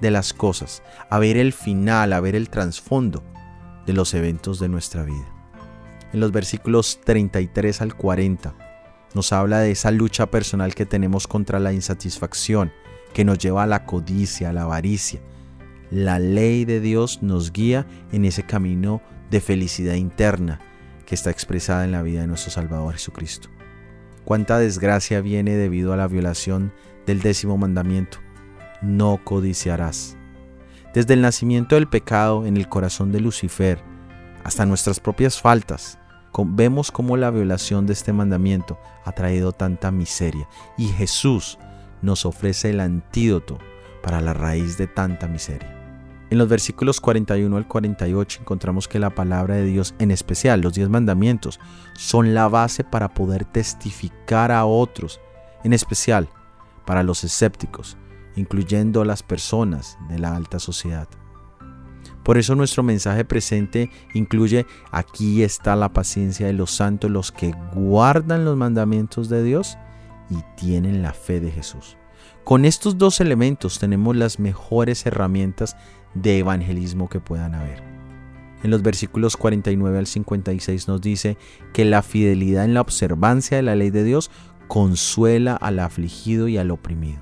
de 0.00 0.10
las 0.10 0.32
cosas, 0.32 0.82
a 1.10 1.18
ver 1.18 1.36
el 1.36 1.52
final, 1.52 2.12
a 2.12 2.20
ver 2.20 2.34
el 2.34 2.50
trasfondo 2.50 3.22
de 3.86 3.92
los 3.92 4.14
eventos 4.14 4.58
de 4.58 4.68
nuestra 4.68 5.02
vida. 5.02 5.26
En 6.12 6.20
los 6.20 6.30
versículos 6.30 7.00
33 7.04 7.80
al 7.80 7.96
40 7.96 8.54
nos 9.14 9.32
habla 9.32 9.60
de 9.60 9.70
esa 9.70 9.90
lucha 9.90 10.26
personal 10.26 10.74
que 10.74 10.86
tenemos 10.86 11.26
contra 11.26 11.60
la 11.60 11.72
insatisfacción, 11.72 12.72
que 13.12 13.24
nos 13.24 13.38
lleva 13.38 13.62
a 13.62 13.66
la 13.66 13.84
codicia, 13.84 14.50
a 14.50 14.52
la 14.52 14.62
avaricia. 14.62 15.20
La 15.94 16.18
ley 16.18 16.64
de 16.64 16.80
Dios 16.80 17.22
nos 17.22 17.52
guía 17.52 17.86
en 18.10 18.24
ese 18.24 18.42
camino 18.42 19.00
de 19.30 19.40
felicidad 19.40 19.94
interna, 19.94 20.58
que 21.06 21.14
está 21.14 21.30
expresada 21.30 21.84
en 21.84 21.92
la 21.92 22.02
vida 22.02 22.22
de 22.22 22.26
nuestro 22.26 22.50
Salvador 22.50 22.94
Jesucristo. 22.94 23.48
Cuánta 24.24 24.58
desgracia 24.58 25.20
viene 25.20 25.54
debido 25.54 25.92
a 25.92 25.96
la 25.96 26.08
violación 26.08 26.72
del 27.06 27.20
décimo 27.20 27.58
mandamiento. 27.58 28.18
No 28.82 29.20
codiciarás. 29.22 30.16
Desde 30.92 31.14
el 31.14 31.22
nacimiento 31.22 31.76
del 31.76 31.86
pecado 31.86 32.44
en 32.44 32.56
el 32.56 32.68
corazón 32.68 33.12
de 33.12 33.20
Lucifer 33.20 33.78
hasta 34.42 34.66
nuestras 34.66 34.98
propias 34.98 35.40
faltas, 35.40 36.00
vemos 36.36 36.90
cómo 36.90 37.16
la 37.16 37.30
violación 37.30 37.86
de 37.86 37.92
este 37.92 38.12
mandamiento 38.12 38.80
ha 39.04 39.12
traído 39.12 39.52
tanta 39.52 39.92
miseria 39.92 40.48
y 40.76 40.88
Jesús 40.88 41.56
nos 42.02 42.26
ofrece 42.26 42.70
el 42.70 42.80
antídoto 42.80 43.58
para 44.02 44.20
la 44.20 44.34
raíz 44.34 44.76
de 44.76 44.88
tanta 44.88 45.28
miseria. 45.28 45.83
En 46.34 46.38
los 46.38 46.48
versículos 46.48 47.00
41 47.00 47.56
al 47.56 47.68
48 47.68 48.40
encontramos 48.40 48.88
que 48.88 48.98
la 48.98 49.14
palabra 49.14 49.54
de 49.54 49.66
Dios, 49.66 49.94
en 50.00 50.10
especial 50.10 50.62
los 50.62 50.74
diez 50.74 50.88
mandamientos, 50.88 51.60
son 51.96 52.34
la 52.34 52.48
base 52.48 52.82
para 52.82 53.14
poder 53.14 53.44
testificar 53.44 54.50
a 54.50 54.64
otros, 54.64 55.20
en 55.62 55.72
especial 55.72 56.28
para 56.86 57.04
los 57.04 57.22
escépticos, 57.22 57.96
incluyendo 58.34 59.00
a 59.00 59.04
las 59.04 59.22
personas 59.22 59.96
de 60.08 60.18
la 60.18 60.34
alta 60.34 60.58
sociedad. 60.58 61.06
Por 62.24 62.36
eso 62.36 62.56
nuestro 62.56 62.82
mensaje 62.82 63.24
presente 63.24 63.92
incluye 64.12 64.66
aquí 64.90 65.44
está 65.44 65.76
la 65.76 65.92
paciencia 65.92 66.48
de 66.48 66.52
los 66.52 66.72
santos, 66.72 67.12
los 67.12 67.30
que 67.30 67.54
guardan 67.76 68.44
los 68.44 68.56
mandamientos 68.56 69.28
de 69.28 69.44
Dios 69.44 69.78
y 70.30 70.42
tienen 70.56 71.00
la 71.00 71.12
fe 71.12 71.38
de 71.38 71.52
Jesús. 71.52 71.96
Con 72.44 72.64
estos 72.64 72.98
dos 72.98 73.20
elementos 73.20 73.78
tenemos 73.78 74.16
las 74.16 74.38
mejores 74.38 75.06
herramientas 75.06 75.76
de 76.14 76.38
evangelismo 76.38 77.08
que 77.08 77.20
puedan 77.20 77.54
haber. 77.54 77.82
En 78.62 78.70
los 78.70 78.82
versículos 78.82 79.36
49 79.36 79.98
al 79.98 80.06
56 80.06 80.88
nos 80.88 81.00
dice 81.00 81.36
que 81.72 81.84
la 81.84 82.02
fidelidad 82.02 82.64
en 82.64 82.74
la 82.74 82.80
observancia 82.80 83.58
de 83.58 83.62
la 83.62 83.76
ley 83.76 83.90
de 83.90 84.04
Dios 84.04 84.30
consuela 84.68 85.54
al 85.54 85.78
afligido 85.78 86.48
y 86.48 86.56
al 86.56 86.70
oprimido. 86.70 87.20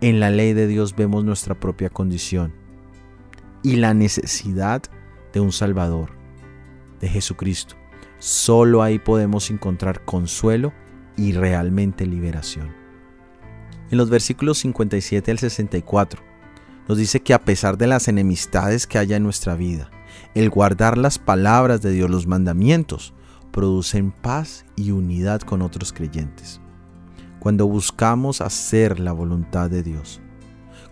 En 0.00 0.20
la 0.20 0.30
ley 0.30 0.52
de 0.52 0.66
Dios 0.66 0.94
vemos 0.94 1.24
nuestra 1.24 1.58
propia 1.58 1.90
condición 1.90 2.54
y 3.62 3.76
la 3.76 3.94
necesidad 3.94 4.82
de 5.32 5.40
un 5.40 5.50
Salvador, 5.50 6.10
de 7.00 7.08
Jesucristo. 7.08 7.74
Solo 8.18 8.82
ahí 8.82 8.98
podemos 8.98 9.50
encontrar 9.50 10.04
consuelo 10.04 10.72
y 11.16 11.32
realmente 11.32 12.06
liberación. 12.06 12.85
En 13.90 13.98
los 13.98 14.10
versículos 14.10 14.58
57 14.58 15.30
al 15.30 15.38
64 15.38 16.20
nos 16.88 16.98
dice 16.98 17.20
que 17.20 17.34
a 17.34 17.44
pesar 17.44 17.78
de 17.78 17.86
las 17.86 18.08
enemistades 18.08 18.86
que 18.86 18.98
haya 18.98 19.16
en 19.16 19.22
nuestra 19.22 19.54
vida, 19.54 19.90
el 20.34 20.50
guardar 20.50 20.98
las 20.98 21.18
palabras 21.18 21.82
de 21.82 21.92
Dios, 21.92 22.10
los 22.10 22.26
mandamientos, 22.26 23.12
producen 23.52 24.10
paz 24.10 24.64
y 24.76 24.90
unidad 24.90 25.40
con 25.40 25.62
otros 25.62 25.92
creyentes. 25.92 26.60
Cuando 27.38 27.66
buscamos 27.66 28.40
hacer 28.40 28.98
la 28.98 29.12
voluntad 29.12 29.70
de 29.70 29.82
Dios, 29.82 30.20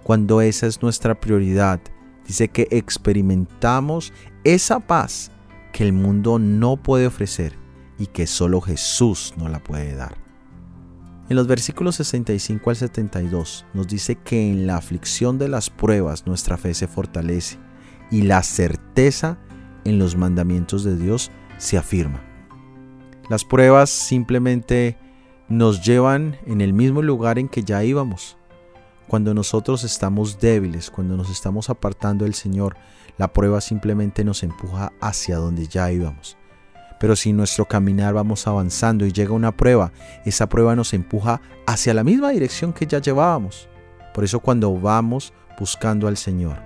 cuando 0.02 0.40
esa 0.40 0.66
es 0.66 0.82
nuestra 0.82 1.18
prioridad 1.18 1.80
dice 2.26 2.48
que 2.48 2.68
experimentamos 2.70 4.12
esa 4.44 4.80
paz 4.80 5.30
que 5.72 5.84
el 5.84 5.92
mundo 5.92 6.38
no 6.38 6.76
puede 6.76 7.06
ofrecer 7.06 7.58
y 7.98 8.06
que 8.06 8.26
solo 8.26 8.60
Jesús 8.60 9.34
no 9.36 9.48
la 9.48 9.62
puede 9.62 9.94
dar. 9.94 10.23
En 11.28 11.36
los 11.36 11.46
versículos 11.46 11.96
65 11.96 12.68
al 12.68 12.76
72 12.76 13.64
nos 13.72 13.88
dice 13.88 14.16
que 14.16 14.50
en 14.50 14.66
la 14.66 14.76
aflicción 14.76 15.38
de 15.38 15.48
las 15.48 15.70
pruebas 15.70 16.26
nuestra 16.26 16.58
fe 16.58 16.74
se 16.74 16.86
fortalece 16.86 17.58
y 18.10 18.22
la 18.22 18.42
certeza 18.42 19.38
en 19.84 19.98
los 19.98 20.16
mandamientos 20.16 20.84
de 20.84 20.96
Dios 20.96 21.30
se 21.56 21.78
afirma. 21.78 22.22
Las 23.30 23.44
pruebas 23.44 23.88
simplemente 23.88 24.98
nos 25.48 25.82
llevan 25.82 26.36
en 26.46 26.60
el 26.60 26.74
mismo 26.74 27.00
lugar 27.00 27.38
en 27.38 27.48
que 27.48 27.64
ya 27.64 27.82
íbamos, 27.84 28.36
cuando 29.06 29.32
nosotros 29.32 29.82
estamos 29.84 30.40
débiles, 30.40 30.90
cuando 30.90 31.16
nos 31.16 31.30
estamos 31.30 31.70
apartando 31.70 32.24
del 32.24 32.34
Señor, 32.34 32.76
la 33.16 33.32
prueba 33.32 33.60
simplemente 33.60 34.24
nos 34.24 34.42
empuja 34.42 34.92
hacia 35.00 35.36
donde 35.36 35.66
ya 35.68 35.90
íbamos. 35.90 36.36
Pero 37.04 37.16
si 37.16 37.34
nuestro 37.34 37.66
caminar 37.66 38.14
vamos 38.14 38.46
avanzando 38.46 39.04
y 39.04 39.12
llega 39.12 39.34
una 39.34 39.54
prueba, 39.54 39.92
esa 40.24 40.48
prueba 40.48 40.74
nos 40.74 40.94
empuja 40.94 41.42
hacia 41.66 41.92
la 41.92 42.02
misma 42.02 42.30
dirección 42.30 42.72
que 42.72 42.86
ya 42.86 42.98
llevábamos. 42.98 43.68
Por 44.14 44.24
eso 44.24 44.40
cuando 44.40 44.74
vamos 44.80 45.34
buscando 45.60 46.08
al 46.08 46.16
Señor, 46.16 46.62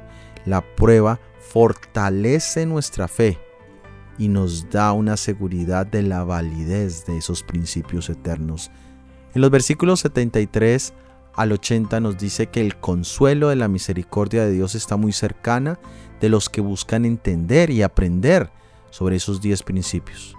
la 0.46 0.60
prueba 0.76 1.18
fortalece 1.40 2.66
nuestra 2.66 3.08
fe 3.08 3.36
y 4.16 4.28
nos 4.28 4.70
da 4.70 4.92
una 4.92 5.16
seguridad 5.16 5.84
de 5.88 6.02
la 6.02 6.22
validez 6.22 7.04
de 7.04 7.16
esos 7.16 7.42
principios 7.42 8.08
eternos. 8.08 8.70
En 9.34 9.40
los 9.40 9.50
versículos 9.50 9.98
73 9.98 10.94
al 11.34 11.50
80 11.50 11.98
nos 11.98 12.16
dice 12.16 12.46
que 12.46 12.60
el 12.60 12.76
consuelo 12.76 13.48
de 13.48 13.56
la 13.56 13.66
misericordia 13.66 14.44
de 14.44 14.52
Dios 14.52 14.76
está 14.76 14.96
muy 14.96 15.10
cercana 15.10 15.80
de 16.20 16.28
los 16.28 16.48
que 16.48 16.60
buscan 16.60 17.04
entender 17.04 17.70
y 17.70 17.82
aprender 17.82 18.52
sobre 18.90 19.16
esos 19.16 19.40
10 19.40 19.62
principios. 19.62 20.36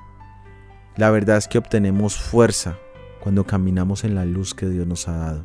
La 0.96 1.12
verdad 1.12 1.38
es 1.38 1.48
que 1.48 1.58
obtenemos 1.58 2.18
fuerza 2.18 2.77
cuando 3.20 3.46
caminamos 3.46 4.03
en 4.03 4.15
la 4.15 4.25
luz 4.25 4.53
que 4.53 4.68
Dios 4.68 4.88
nos 4.88 5.08
ha 5.08 5.18
dado. 5.18 5.44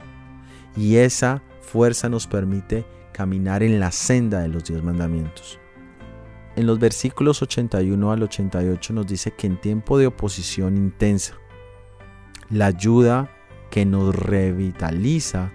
Y 0.76 0.96
esa 0.96 1.42
fuerza 1.60 2.08
nos 2.08 2.26
permite 2.26 2.84
caminar 3.12 3.62
en 3.62 3.78
la 3.78 3.92
senda 3.92 4.40
de 4.40 4.48
los 4.48 4.64
10 4.64 4.82
mandamientos. 4.82 5.58
En 6.56 6.66
los 6.66 6.78
versículos 6.78 7.42
81 7.42 8.12
al 8.12 8.22
88 8.22 8.92
nos 8.92 9.06
dice 9.06 9.32
que 9.32 9.46
en 9.46 9.60
tiempo 9.60 9.98
de 9.98 10.06
oposición 10.06 10.76
intensa, 10.76 11.34
la 12.48 12.66
ayuda 12.66 13.30
que 13.70 13.84
nos 13.84 14.14
revitaliza 14.14 15.52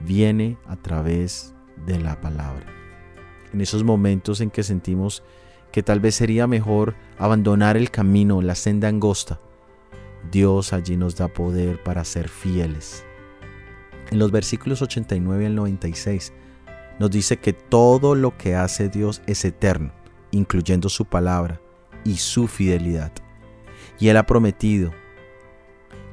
viene 0.00 0.56
a 0.66 0.76
través 0.76 1.54
de 1.84 1.98
la 1.98 2.20
palabra. 2.20 2.66
En 3.52 3.60
esos 3.60 3.82
momentos 3.82 4.40
en 4.40 4.50
que 4.50 4.62
sentimos 4.62 5.24
que 5.76 5.82
tal 5.82 6.00
vez 6.00 6.14
sería 6.14 6.46
mejor 6.46 6.94
abandonar 7.18 7.76
el 7.76 7.90
camino, 7.90 8.40
la 8.40 8.54
senda 8.54 8.88
angosta, 8.88 9.40
Dios 10.32 10.72
allí 10.72 10.96
nos 10.96 11.16
da 11.16 11.28
poder 11.28 11.82
para 11.82 12.02
ser 12.06 12.30
fieles. 12.30 13.04
En 14.10 14.18
los 14.18 14.32
versículos 14.32 14.80
89 14.80 15.44
al 15.44 15.54
96 15.54 16.32
nos 16.98 17.10
dice 17.10 17.36
que 17.36 17.52
todo 17.52 18.14
lo 18.14 18.38
que 18.38 18.54
hace 18.54 18.88
Dios 18.88 19.20
es 19.26 19.44
eterno, 19.44 19.92
incluyendo 20.30 20.88
su 20.88 21.04
palabra 21.04 21.60
y 22.04 22.16
su 22.16 22.48
fidelidad. 22.48 23.12
Y 23.98 24.08
Él 24.08 24.16
ha 24.16 24.24
prometido 24.24 24.94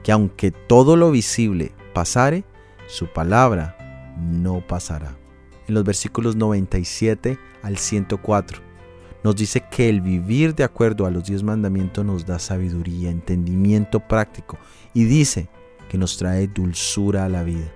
que 0.04 0.12
aunque 0.12 0.52
todo 0.52 0.98
lo 0.98 1.10
visible 1.10 1.72
pasare, 1.94 2.44
su 2.88 3.08
palabra 3.08 3.78
no 4.20 4.60
pasará. 4.68 5.16
En 5.70 5.74
los 5.74 5.86
versículos 5.86 6.36
97 6.36 7.40
al 7.62 7.78
104 7.78 8.73
nos 9.24 9.36
dice 9.36 9.64
que 9.72 9.88
el 9.90 10.02
vivir 10.02 10.54
de 10.54 10.64
acuerdo 10.64 11.06
a 11.06 11.12
los 11.12 11.24
diez 11.24 11.44
mandamientos 11.44 12.06
nos 12.06 12.26
da 12.26 12.40
sabiduría, 12.40 13.10
entendimiento 13.10 14.02
práctico 14.02 14.58
y 14.94 15.06
dice 15.06 15.50
que 15.90 15.98
nos 15.98 16.18
trae 16.18 16.48
dulzura 16.48 17.26
a 17.26 17.30
la 17.30 17.44
vida. 17.44 17.72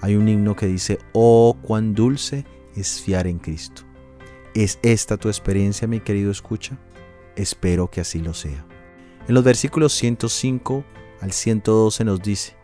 Hay 0.00 0.16
un 0.16 0.28
himno 0.28 0.56
que 0.56 0.66
dice, 0.66 0.98
oh, 1.12 1.56
cuán 1.62 1.94
dulce 1.94 2.44
es 2.76 3.00
fiar 3.00 3.26
en 3.26 3.38
Cristo. 3.38 3.82
¿Es 4.54 4.78
esta 4.82 5.16
tu 5.16 5.28
experiencia, 5.28 5.88
mi 5.88 6.00
querido 6.00 6.30
escucha? 6.30 6.78
Espero 7.36 7.90
que 7.90 8.00
así 8.00 8.20
lo 8.20 8.34
sea. 8.34 8.64
En 9.26 9.34
los 9.34 9.44
versículos 9.44 9.92
105 9.94 10.84
al 11.20 11.32
112 11.32 12.04
nos 12.04 12.22
dice 12.22 12.54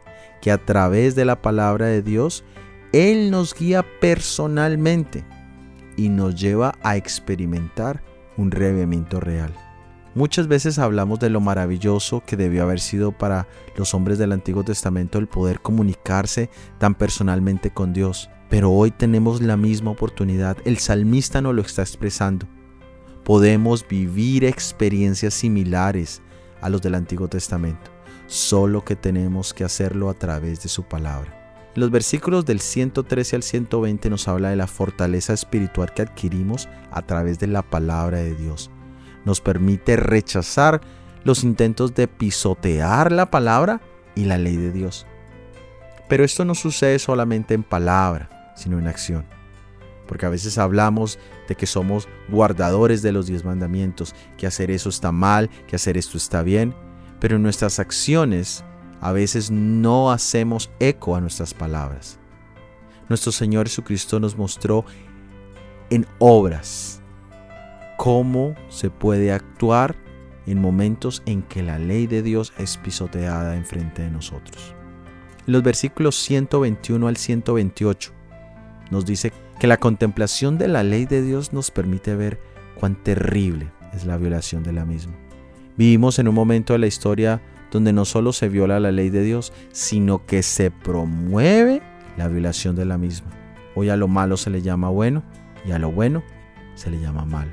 que 0.40 0.50
a 0.50 0.58
través 0.58 1.14
de 1.14 1.24
la 1.24 1.42
palabra 1.42 1.86
de 1.86 2.02
Dios, 2.02 2.44
Él 2.92 3.30
nos 3.30 3.54
guía 3.54 3.84
personalmente 4.00 5.24
y 6.00 6.08
nos 6.08 6.34
lleva 6.34 6.74
a 6.82 6.96
experimentar 6.96 8.02
un 8.36 8.50
revivimiento 8.50 9.20
real. 9.20 9.52
Muchas 10.14 10.48
veces 10.48 10.78
hablamos 10.78 11.20
de 11.20 11.28
lo 11.28 11.40
maravilloso 11.40 12.22
que 12.26 12.36
debió 12.36 12.62
haber 12.62 12.80
sido 12.80 13.12
para 13.12 13.46
los 13.76 13.92
hombres 13.94 14.18
del 14.18 14.32
Antiguo 14.32 14.64
Testamento 14.64 15.18
el 15.18 15.28
poder 15.28 15.60
comunicarse 15.60 16.48
tan 16.78 16.94
personalmente 16.94 17.70
con 17.70 17.92
Dios, 17.92 18.30
pero 18.48 18.72
hoy 18.72 18.90
tenemos 18.90 19.42
la 19.42 19.56
misma 19.56 19.90
oportunidad, 19.90 20.56
el 20.64 20.78
salmista 20.78 21.42
nos 21.42 21.54
lo 21.54 21.62
está 21.62 21.82
expresando. 21.82 22.46
Podemos 23.22 23.86
vivir 23.86 24.44
experiencias 24.44 25.34
similares 25.34 26.22
a 26.60 26.70
los 26.70 26.80
del 26.80 26.94
Antiguo 26.94 27.28
Testamento 27.28 27.90
solo 28.30 28.84
que 28.84 28.94
tenemos 28.94 29.52
que 29.52 29.64
hacerlo 29.64 30.08
a 30.08 30.14
través 30.14 30.62
de 30.62 30.68
su 30.68 30.84
palabra. 30.84 31.39
Los 31.80 31.90
versículos 31.90 32.44
del 32.44 32.60
113 32.60 33.36
al 33.36 33.42
120 33.42 34.10
nos 34.10 34.28
habla 34.28 34.50
de 34.50 34.56
la 34.56 34.66
fortaleza 34.66 35.32
espiritual 35.32 35.94
que 35.94 36.02
adquirimos 36.02 36.68
a 36.90 37.00
través 37.00 37.38
de 37.38 37.46
la 37.46 37.62
palabra 37.62 38.18
de 38.18 38.34
Dios. 38.34 38.70
Nos 39.24 39.40
permite 39.40 39.96
rechazar 39.96 40.82
los 41.24 41.42
intentos 41.42 41.94
de 41.94 42.06
pisotear 42.06 43.10
la 43.10 43.30
palabra 43.30 43.80
y 44.14 44.26
la 44.26 44.36
ley 44.36 44.58
de 44.58 44.72
Dios. 44.72 45.06
Pero 46.06 46.22
esto 46.22 46.44
no 46.44 46.54
sucede 46.54 46.98
solamente 46.98 47.54
en 47.54 47.62
palabra, 47.62 48.52
sino 48.56 48.78
en 48.78 48.86
acción. 48.86 49.24
porque 50.06 50.26
a 50.26 50.30
veces 50.30 50.58
hablamos 50.58 51.18
de 51.48 51.54
que 51.54 51.66
somos 51.66 52.08
guardadores 52.28 53.00
de 53.00 53.12
los 53.12 53.26
diez 53.26 53.42
mandamientos, 53.44 54.14
que 54.36 54.46
hacer 54.46 54.70
eso 54.70 54.90
está 54.90 55.12
mal, 55.12 55.48
que 55.66 55.76
hacer 55.76 55.96
esto 55.96 56.18
está 56.18 56.42
bien, 56.42 56.74
pero 57.20 57.36
en 57.36 57.42
nuestras 57.42 57.78
acciones 57.78 58.64
a 59.00 59.12
veces 59.12 59.50
no 59.50 60.10
hacemos 60.10 60.70
eco 60.78 61.16
a 61.16 61.20
nuestras 61.20 61.54
palabras. 61.54 62.18
Nuestro 63.08 63.32
Señor 63.32 63.66
Jesucristo 63.66 64.20
nos 64.20 64.36
mostró 64.36 64.84
en 65.88 66.06
obras 66.18 67.02
cómo 67.96 68.54
se 68.68 68.90
puede 68.90 69.32
actuar 69.32 69.96
en 70.46 70.60
momentos 70.60 71.22
en 71.26 71.42
que 71.42 71.62
la 71.62 71.78
ley 71.78 72.06
de 72.06 72.22
Dios 72.22 72.52
es 72.58 72.76
pisoteada 72.76 73.56
enfrente 73.56 74.02
de 74.02 74.10
nosotros. 74.10 74.74
En 75.46 75.52
los 75.52 75.62
versículos 75.62 76.16
121 76.16 77.08
al 77.08 77.16
128 77.16 78.12
nos 78.90 79.06
dice 79.06 79.32
que 79.58 79.66
la 79.66 79.76
contemplación 79.76 80.58
de 80.58 80.68
la 80.68 80.82
ley 80.82 81.06
de 81.06 81.22
Dios 81.22 81.52
nos 81.52 81.70
permite 81.70 82.14
ver 82.14 82.40
cuán 82.78 82.94
terrible 83.02 83.70
es 83.92 84.04
la 84.04 84.16
violación 84.16 84.62
de 84.62 84.72
la 84.72 84.84
misma. 84.84 85.14
Vivimos 85.76 86.18
en 86.18 86.28
un 86.28 86.34
momento 86.34 86.72
de 86.72 86.78
la 86.78 86.86
historia 86.86 87.42
donde 87.70 87.92
no 87.92 88.04
solo 88.04 88.32
se 88.32 88.48
viola 88.48 88.80
la 88.80 88.92
ley 88.92 89.10
de 89.10 89.22
Dios, 89.22 89.52
sino 89.72 90.26
que 90.26 90.42
se 90.42 90.70
promueve 90.70 91.82
la 92.16 92.28
violación 92.28 92.76
de 92.76 92.84
la 92.84 92.98
misma. 92.98 93.30
Hoy 93.74 93.88
a 93.88 93.96
lo 93.96 94.08
malo 94.08 94.36
se 94.36 94.50
le 94.50 94.62
llama 94.62 94.88
bueno 94.88 95.22
y 95.66 95.72
a 95.72 95.78
lo 95.78 95.90
bueno 95.90 96.22
se 96.74 96.90
le 96.90 97.00
llama 97.00 97.24
malo. 97.24 97.52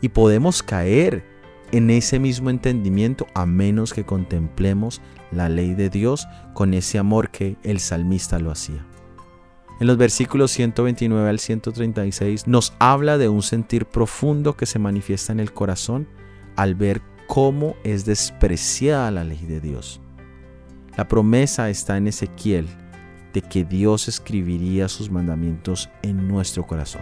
Y 0.00 0.10
podemos 0.10 0.62
caer 0.62 1.24
en 1.72 1.90
ese 1.90 2.18
mismo 2.18 2.50
entendimiento 2.50 3.26
a 3.34 3.46
menos 3.46 3.94
que 3.94 4.04
contemplemos 4.04 5.00
la 5.30 5.48
ley 5.48 5.74
de 5.74 5.88
Dios 5.88 6.28
con 6.52 6.74
ese 6.74 6.98
amor 6.98 7.30
que 7.30 7.56
el 7.62 7.80
salmista 7.80 8.38
lo 8.38 8.50
hacía. 8.50 8.84
En 9.80 9.86
los 9.86 9.96
versículos 9.96 10.52
129 10.52 11.28
al 11.28 11.38
136 11.38 12.46
nos 12.46 12.74
habla 12.78 13.18
de 13.18 13.28
un 13.28 13.42
sentir 13.42 13.86
profundo 13.86 14.56
que 14.56 14.66
se 14.66 14.78
manifiesta 14.78 15.32
en 15.32 15.40
el 15.40 15.52
corazón 15.52 16.06
al 16.56 16.74
ver 16.74 17.00
cómo 17.32 17.76
es 17.82 18.04
despreciada 18.04 19.10
la 19.10 19.24
ley 19.24 19.46
de 19.46 19.58
Dios. 19.58 20.02
La 20.98 21.08
promesa 21.08 21.70
está 21.70 21.96
en 21.96 22.06
Ezequiel 22.06 22.68
de 23.32 23.40
que 23.40 23.64
Dios 23.64 24.06
escribiría 24.06 24.86
sus 24.86 25.10
mandamientos 25.10 25.88
en 26.02 26.28
nuestro 26.28 26.66
corazón. 26.66 27.00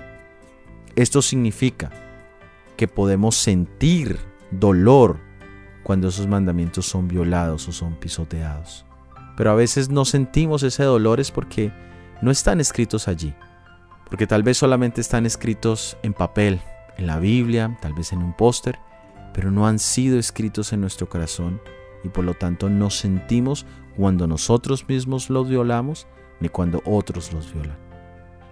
Esto 0.95 1.21
significa 1.21 1.91
que 2.77 2.87
podemos 2.87 3.35
sentir 3.35 4.21
dolor 4.53 5.19
cuando 5.83 6.07
esos 6.07 6.29
mandamientos 6.29 6.87
son 6.87 7.09
violados 7.09 7.67
o 7.67 7.73
son 7.73 7.97
pisoteados. 7.97 8.87
Pero 9.37 9.51
a 9.51 9.57
veces 9.57 9.89
no 9.89 10.05
sentimos 10.05 10.63
ese 10.63 10.85
dolor 10.85 11.19
es 11.19 11.33
porque 11.33 11.73
no 12.23 12.31
están 12.31 12.61
escritos 12.61 13.09
allí. 13.09 13.35
Porque 14.09 14.29
tal 14.29 14.45
vez 14.45 14.59
solamente 14.59 15.01
están 15.01 15.27
escritos 15.27 15.97
en 16.05 16.13
papel, 16.13 16.61
en 16.99 17.09
la 17.09 17.19
Biblia, 17.19 17.77
tal 17.83 17.95
vez 17.95 18.13
en 18.13 18.23
un 18.23 18.33
póster, 18.33 18.79
pero 19.33 19.51
no 19.51 19.67
han 19.67 19.79
sido 19.79 20.19
escritos 20.19 20.73
en 20.73 20.81
nuestro 20.81 21.09
corazón 21.09 21.61
y 22.03 22.09
por 22.09 22.25
lo 22.25 22.35
tanto 22.35 22.69
no 22.69 22.91
sentimos 22.91 23.67
cuando 23.97 24.27
nosotros 24.27 24.89
mismos 24.89 25.31
los 25.31 25.49
violamos 25.49 26.07
ni 26.41 26.49
cuando 26.49 26.83
otros 26.85 27.33
los 27.33 27.53
violan. 27.53 27.79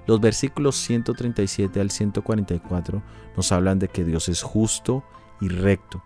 Los 0.07 0.21
versículos 0.21 0.77
137 0.77 1.81
al 1.81 1.91
144 1.91 3.03
nos 3.37 3.53
hablan 3.53 3.79
de 3.79 3.89
que 3.89 4.05
Dios 4.05 4.29
es 4.29 4.43
justo 4.43 5.05
y 5.41 5.49
recto. 5.49 6.03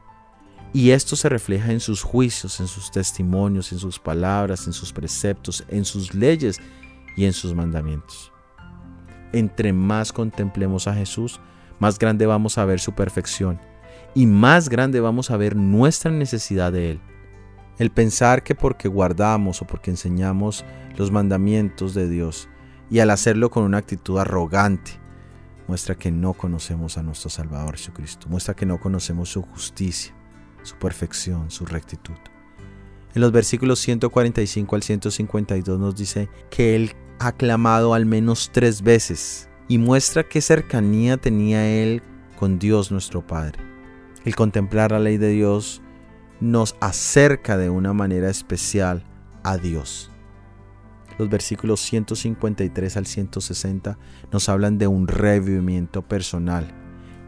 Y 0.73 0.91
esto 0.91 1.17
se 1.17 1.29
refleja 1.29 1.71
en 1.71 1.81
sus 1.81 2.03
juicios, 2.03 2.59
en 2.61 2.67
sus 2.67 2.91
testimonios, 2.91 3.73
en 3.73 3.79
sus 3.79 3.99
palabras, 3.99 4.67
en 4.67 4.73
sus 4.73 4.93
preceptos, 4.93 5.65
en 5.69 5.85
sus 5.85 6.15
leyes 6.15 6.61
y 7.17 7.27
en 7.27 7.33
sus 7.33 7.55
mandamientos. 7.55 8.33
Entre 9.33 9.73
más 9.73 10.13
contemplemos 10.13 10.89
a 10.89 10.95
Jesús, 10.95 11.41
más 11.79 11.99
grande 11.99 12.27
vamos 12.27 12.59
a 12.59 12.65
ver 12.65 12.81
su 12.81 12.93
perfección 12.93 13.61
y 14.15 14.27
más 14.27 14.69
grande 14.69 15.01
vamos 15.01 15.31
a 15.31 15.37
ver 15.37 15.57
nuestra 15.57 16.11
necesidad 16.11 16.73
de 16.73 16.93
Él. 16.93 17.01
El 17.79 17.91
pensar 17.91 18.43
que 18.43 18.55
porque 18.55 18.89
guardamos 18.89 19.63
o 19.63 19.67
porque 19.67 19.91
enseñamos 19.91 20.65
los 20.97 21.11
mandamientos 21.11 21.95
de 21.95 22.09
Dios 22.09 22.49
y 22.91 22.99
al 22.99 23.11
hacerlo 23.11 23.51
con 23.51 23.65
una 23.65 23.79
actitud 23.79 24.19
arrogante, 24.19 24.93
muestra 25.67 25.95
que 25.95 26.11
no 26.11 26.35
conocemos 26.35 26.99
a 26.99 27.03
nuestro 27.03 27.31
Salvador 27.31 27.77
Jesucristo, 27.77 28.29
muestra 28.29 28.55
que 28.55 28.67
no 28.67 28.79
conocemos 28.79 29.31
su 29.31 29.43
justicia, 29.43 30.15
su 30.63 30.77
perfección, 30.77 31.51
su 31.51 31.65
rectitud. 31.65 32.17
En 33.15 33.23
los 33.23 33.33
versículos 33.33 33.79
145 33.81 34.77
al 34.77 34.83
152 34.83 35.79
nos 35.79 35.97
dice 35.97 36.29
que 36.51 36.77
Él 36.77 36.93
ha 37.19 37.33
clamado 37.33 37.95
al 37.95 38.07
menos 38.07 38.51
tres 38.53 38.83
veces 38.83 39.49
y 39.69 39.79
muestra 39.79 40.29
qué 40.29 40.41
cercanía 40.41 41.17
tenía 41.17 41.67
Él 41.67 42.03
con 42.39 42.59
Dios 42.59 42.91
nuestro 42.91 43.27
Padre. 43.27 43.72
El 44.25 44.37
contemplar 44.37 44.93
la 44.93 45.01
ley 45.01 45.19
de 45.19 45.31
Dios 45.31 45.83
nos 46.41 46.77
acerca 46.81 47.57
de 47.57 47.71
una 47.71 47.93
manera 47.93 48.31
especial 48.31 49.05
a 49.43 49.57
Dios. 49.57 50.11
Los 51.19 51.29
versículos 51.29 51.81
153 51.81 52.97
al 52.97 53.07
160 53.07 53.99
nos 54.31 54.49
hablan 54.49 54.79
de 54.79 54.87
un 54.87 55.09
revivimiento 55.09 56.03
personal 56.03 56.69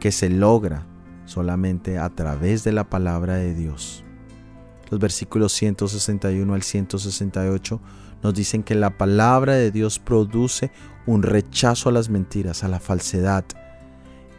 que 0.01 0.13
se 0.13 0.31
logra 0.31 0.87
solamente 1.27 1.99
a 1.99 2.11
través 2.11 2.65
de 2.65 2.73
la 2.73 2.85
palabra 2.85 3.35
de 3.37 3.55
Dios. 3.55 4.05
Los 4.91 5.01
versículos 5.01 5.53
161 5.53 6.55
al 6.55 6.63
168 6.63 7.81
nos 8.23 8.35
dicen 8.35 8.63
que 8.63 8.75
la 8.75 8.97
palabra 8.97 9.55
de 9.55 9.71
Dios 9.71 9.99
produce 9.99 10.71
un 11.07 11.23
rechazo 11.23 11.89
a 11.89 11.93
las 11.93 12.09
mentiras, 12.09 12.65
a 12.65 12.69
la 12.69 12.81
falsedad, 12.81 13.45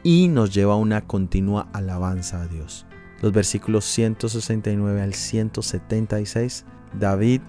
y 0.06 0.28
nos 0.28 0.54
lleva 0.54 0.74
a 0.74 0.78
una 0.78 1.02
continua 1.02 1.68
alabanza 1.74 2.44
a 2.44 2.48
Dios. 2.48 2.86
Los 3.22 3.32
versículos 3.34 3.86
169 3.86 5.02
al 5.02 5.16
176, 5.16 6.64
David 6.94 7.42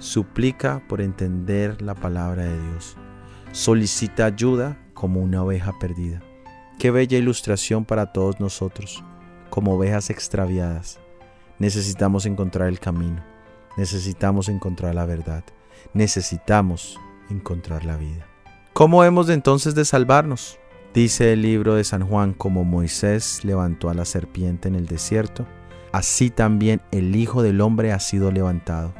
suplica 0.00 0.82
por 0.88 1.02
entender 1.02 1.80
la 1.80 1.94
palabra 1.94 2.46
de 2.46 2.60
Dios. 2.70 2.96
Solicita 3.52 4.24
ayuda 4.24 4.76
como 4.92 5.20
una 5.20 5.44
oveja 5.44 5.72
perdida. 5.78 6.20
Qué 6.80 6.90
bella 6.90 7.16
ilustración 7.16 7.84
para 7.84 8.10
todos 8.10 8.40
nosotros, 8.40 9.04
como 9.48 9.76
ovejas 9.76 10.10
extraviadas. 10.10 10.98
Necesitamos 11.60 12.26
encontrar 12.26 12.66
el 12.66 12.80
camino, 12.80 13.22
necesitamos 13.76 14.48
encontrar 14.48 14.96
la 14.96 15.04
verdad, 15.04 15.44
necesitamos 15.94 16.98
encontrar 17.28 17.84
la 17.84 17.96
vida. 17.96 18.26
¿Cómo 18.72 19.04
hemos 19.04 19.28
entonces 19.28 19.76
de 19.76 19.84
salvarnos? 19.84 20.59
Dice 20.92 21.32
el 21.32 21.42
libro 21.42 21.76
de 21.76 21.84
San 21.84 22.04
Juan, 22.04 22.34
como 22.34 22.64
Moisés 22.64 23.44
levantó 23.44 23.90
a 23.90 23.94
la 23.94 24.04
serpiente 24.04 24.66
en 24.66 24.74
el 24.74 24.86
desierto, 24.86 25.46
así 25.92 26.30
también 26.30 26.80
el 26.90 27.14
Hijo 27.14 27.42
del 27.44 27.60
Hombre 27.60 27.92
ha 27.92 28.00
sido 28.00 28.32
levantado. 28.32 28.92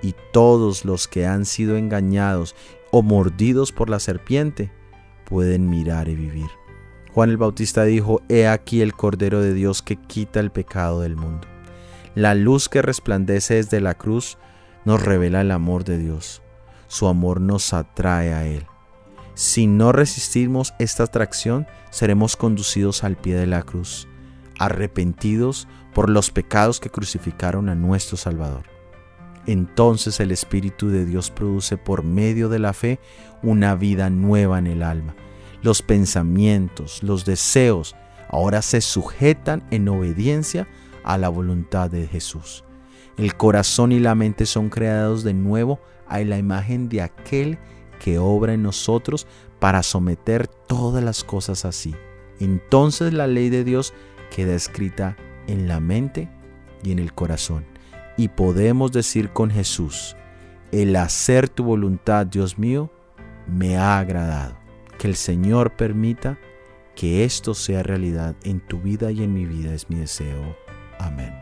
Y 0.00 0.14
todos 0.32 0.86
los 0.86 1.08
que 1.08 1.26
han 1.26 1.44
sido 1.44 1.76
engañados 1.76 2.56
o 2.90 3.02
mordidos 3.02 3.72
por 3.72 3.90
la 3.90 4.00
serpiente 4.00 4.72
pueden 5.26 5.68
mirar 5.68 6.08
y 6.08 6.14
vivir. 6.14 6.48
Juan 7.12 7.28
el 7.28 7.36
Bautista 7.36 7.84
dijo, 7.84 8.22
He 8.30 8.48
aquí 8.48 8.80
el 8.80 8.94
Cordero 8.94 9.42
de 9.42 9.52
Dios 9.52 9.82
que 9.82 9.96
quita 9.96 10.40
el 10.40 10.50
pecado 10.50 11.02
del 11.02 11.16
mundo. 11.16 11.46
La 12.14 12.34
luz 12.34 12.70
que 12.70 12.80
resplandece 12.80 13.56
desde 13.56 13.82
la 13.82 13.94
cruz 13.94 14.38
nos 14.86 15.02
revela 15.02 15.42
el 15.42 15.50
amor 15.50 15.84
de 15.84 15.98
Dios. 15.98 16.40
Su 16.88 17.06
amor 17.06 17.38
nos 17.40 17.74
atrae 17.74 18.32
a 18.32 18.46
Él. 18.46 18.66
Si 19.34 19.66
no 19.66 19.92
resistimos 19.92 20.74
esta 20.78 21.04
atracción, 21.04 21.66
seremos 21.90 22.36
conducidos 22.36 23.02
al 23.02 23.16
pie 23.16 23.34
de 23.34 23.46
la 23.46 23.62
cruz, 23.62 24.06
arrepentidos 24.58 25.68
por 25.94 26.10
los 26.10 26.30
pecados 26.30 26.80
que 26.80 26.90
crucificaron 26.90 27.68
a 27.68 27.74
nuestro 27.74 28.16
Salvador. 28.16 28.64
Entonces 29.46 30.20
el 30.20 30.30
Espíritu 30.30 30.88
de 30.88 31.04
Dios 31.04 31.30
produce 31.30 31.76
por 31.76 32.04
medio 32.04 32.48
de 32.48 32.58
la 32.58 32.72
fe 32.72 33.00
una 33.42 33.74
vida 33.74 34.10
nueva 34.10 34.58
en 34.58 34.66
el 34.66 34.82
alma. 34.82 35.14
Los 35.62 35.82
pensamientos, 35.82 37.02
los 37.02 37.24
deseos, 37.24 37.96
ahora 38.28 38.62
se 38.62 38.80
sujetan 38.80 39.62
en 39.70 39.88
obediencia 39.88 40.68
a 41.04 41.18
la 41.18 41.28
voluntad 41.28 41.90
de 41.90 42.06
Jesús. 42.06 42.64
El 43.16 43.36
corazón 43.36 43.92
y 43.92 43.98
la 43.98 44.14
mente 44.14 44.46
son 44.46 44.68
creados 44.68 45.24
de 45.24 45.34
nuevo 45.34 45.80
a 46.08 46.20
la 46.20 46.38
imagen 46.38 46.88
de 46.88 47.02
aquel 47.02 47.58
que 48.02 48.18
obra 48.18 48.54
en 48.54 48.62
nosotros 48.62 49.28
para 49.60 49.84
someter 49.84 50.48
todas 50.48 51.04
las 51.04 51.22
cosas 51.22 51.64
así. 51.64 51.94
Entonces 52.40 53.12
la 53.12 53.28
ley 53.28 53.48
de 53.48 53.62
Dios 53.62 53.94
queda 54.34 54.54
escrita 54.54 55.16
en 55.46 55.68
la 55.68 55.78
mente 55.78 56.28
y 56.82 56.90
en 56.90 56.98
el 56.98 57.12
corazón. 57.14 57.64
Y 58.16 58.28
podemos 58.28 58.90
decir 58.90 59.30
con 59.30 59.50
Jesús, 59.50 60.16
el 60.72 60.96
hacer 60.96 61.48
tu 61.48 61.62
voluntad, 61.62 62.26
Dios 62.26 62.58
mío, 62.58 62.90
me 63.46 63.76
ha 63.76 63.98
agradado. 63.98 64.56
Que 64.98 65.06
el 65.06 65.14
Señor 65.14 65.76
permita 65.76 66.38
que 66.96 67.24
esto 67.24 67.54
sea 67.54 67.84
realidad 67.84 68.34
en 68.42 68.60
tu 68.60 68.80
vida 68.80 69.12
y 69.12 69.22
en 69.22 69.32
mi 69.32 69.46
vida 69.46 69.72
es 69.74 69.88
mi 69.88 69.96
deseo. 69.96 70.56
Amén. 70.98 71.32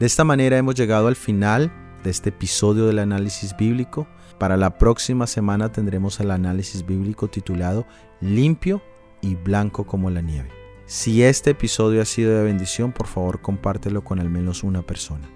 De 0.00 0.06
esta 0.06 0.24
manera 0.24 0.58
hemos 0.58 0.74
llegado 0.74 1.06
al 1.06 1.16
final 1.16 1.72
de 2.04 2.10
este 2.10 2.28
episodio 2.28 2.86
del 2.86 3.00
análisis 3.00 3.56
bíblico. 3.56 4.06
Para 4.38 4.56
la 4.56 4.78
próxima 4.78 5.26
semana 5.26 5.72
tendremos 5.72 6.20
el 6.20 6.30
análisis 6.30 6.86
bíblico 6.86 7.28
titulado 7.28 7.86
Limpio 8.20 8.82
y 9.20 9.34
blanco 9.34 9.86
como 9.86 10.10
la 10.10 10.20
nieve. 10.20 10.50
Si 10.86 11.22
este 11.22 11.50
episodio 11.50 12.02
ha 12.02 12.04
sido 12.04 12.36
de 12.36 12.44
bendición, 12.44 12.92
por 12.92 13.06
favor 13.06 13.40
compártelo 13.40 14.04
con 14.04 14.20
al 14.20 14.28
menos 14.28 14.62
una 14.62 14.82
persona. 14.82 15.28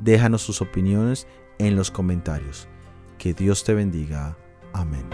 Déjanos 0.00 0.42
sus 0.42 0.62
opiniones 0.62 1.26
en 1.58 1.76
los 1.76 1.90
comentarios. 1.90 2.66
Que 3.18 3.34
Dios 3.34 3.62
te 3.64 3.74
bendiga. 3.74 4.36
Amén. 4.72 5.06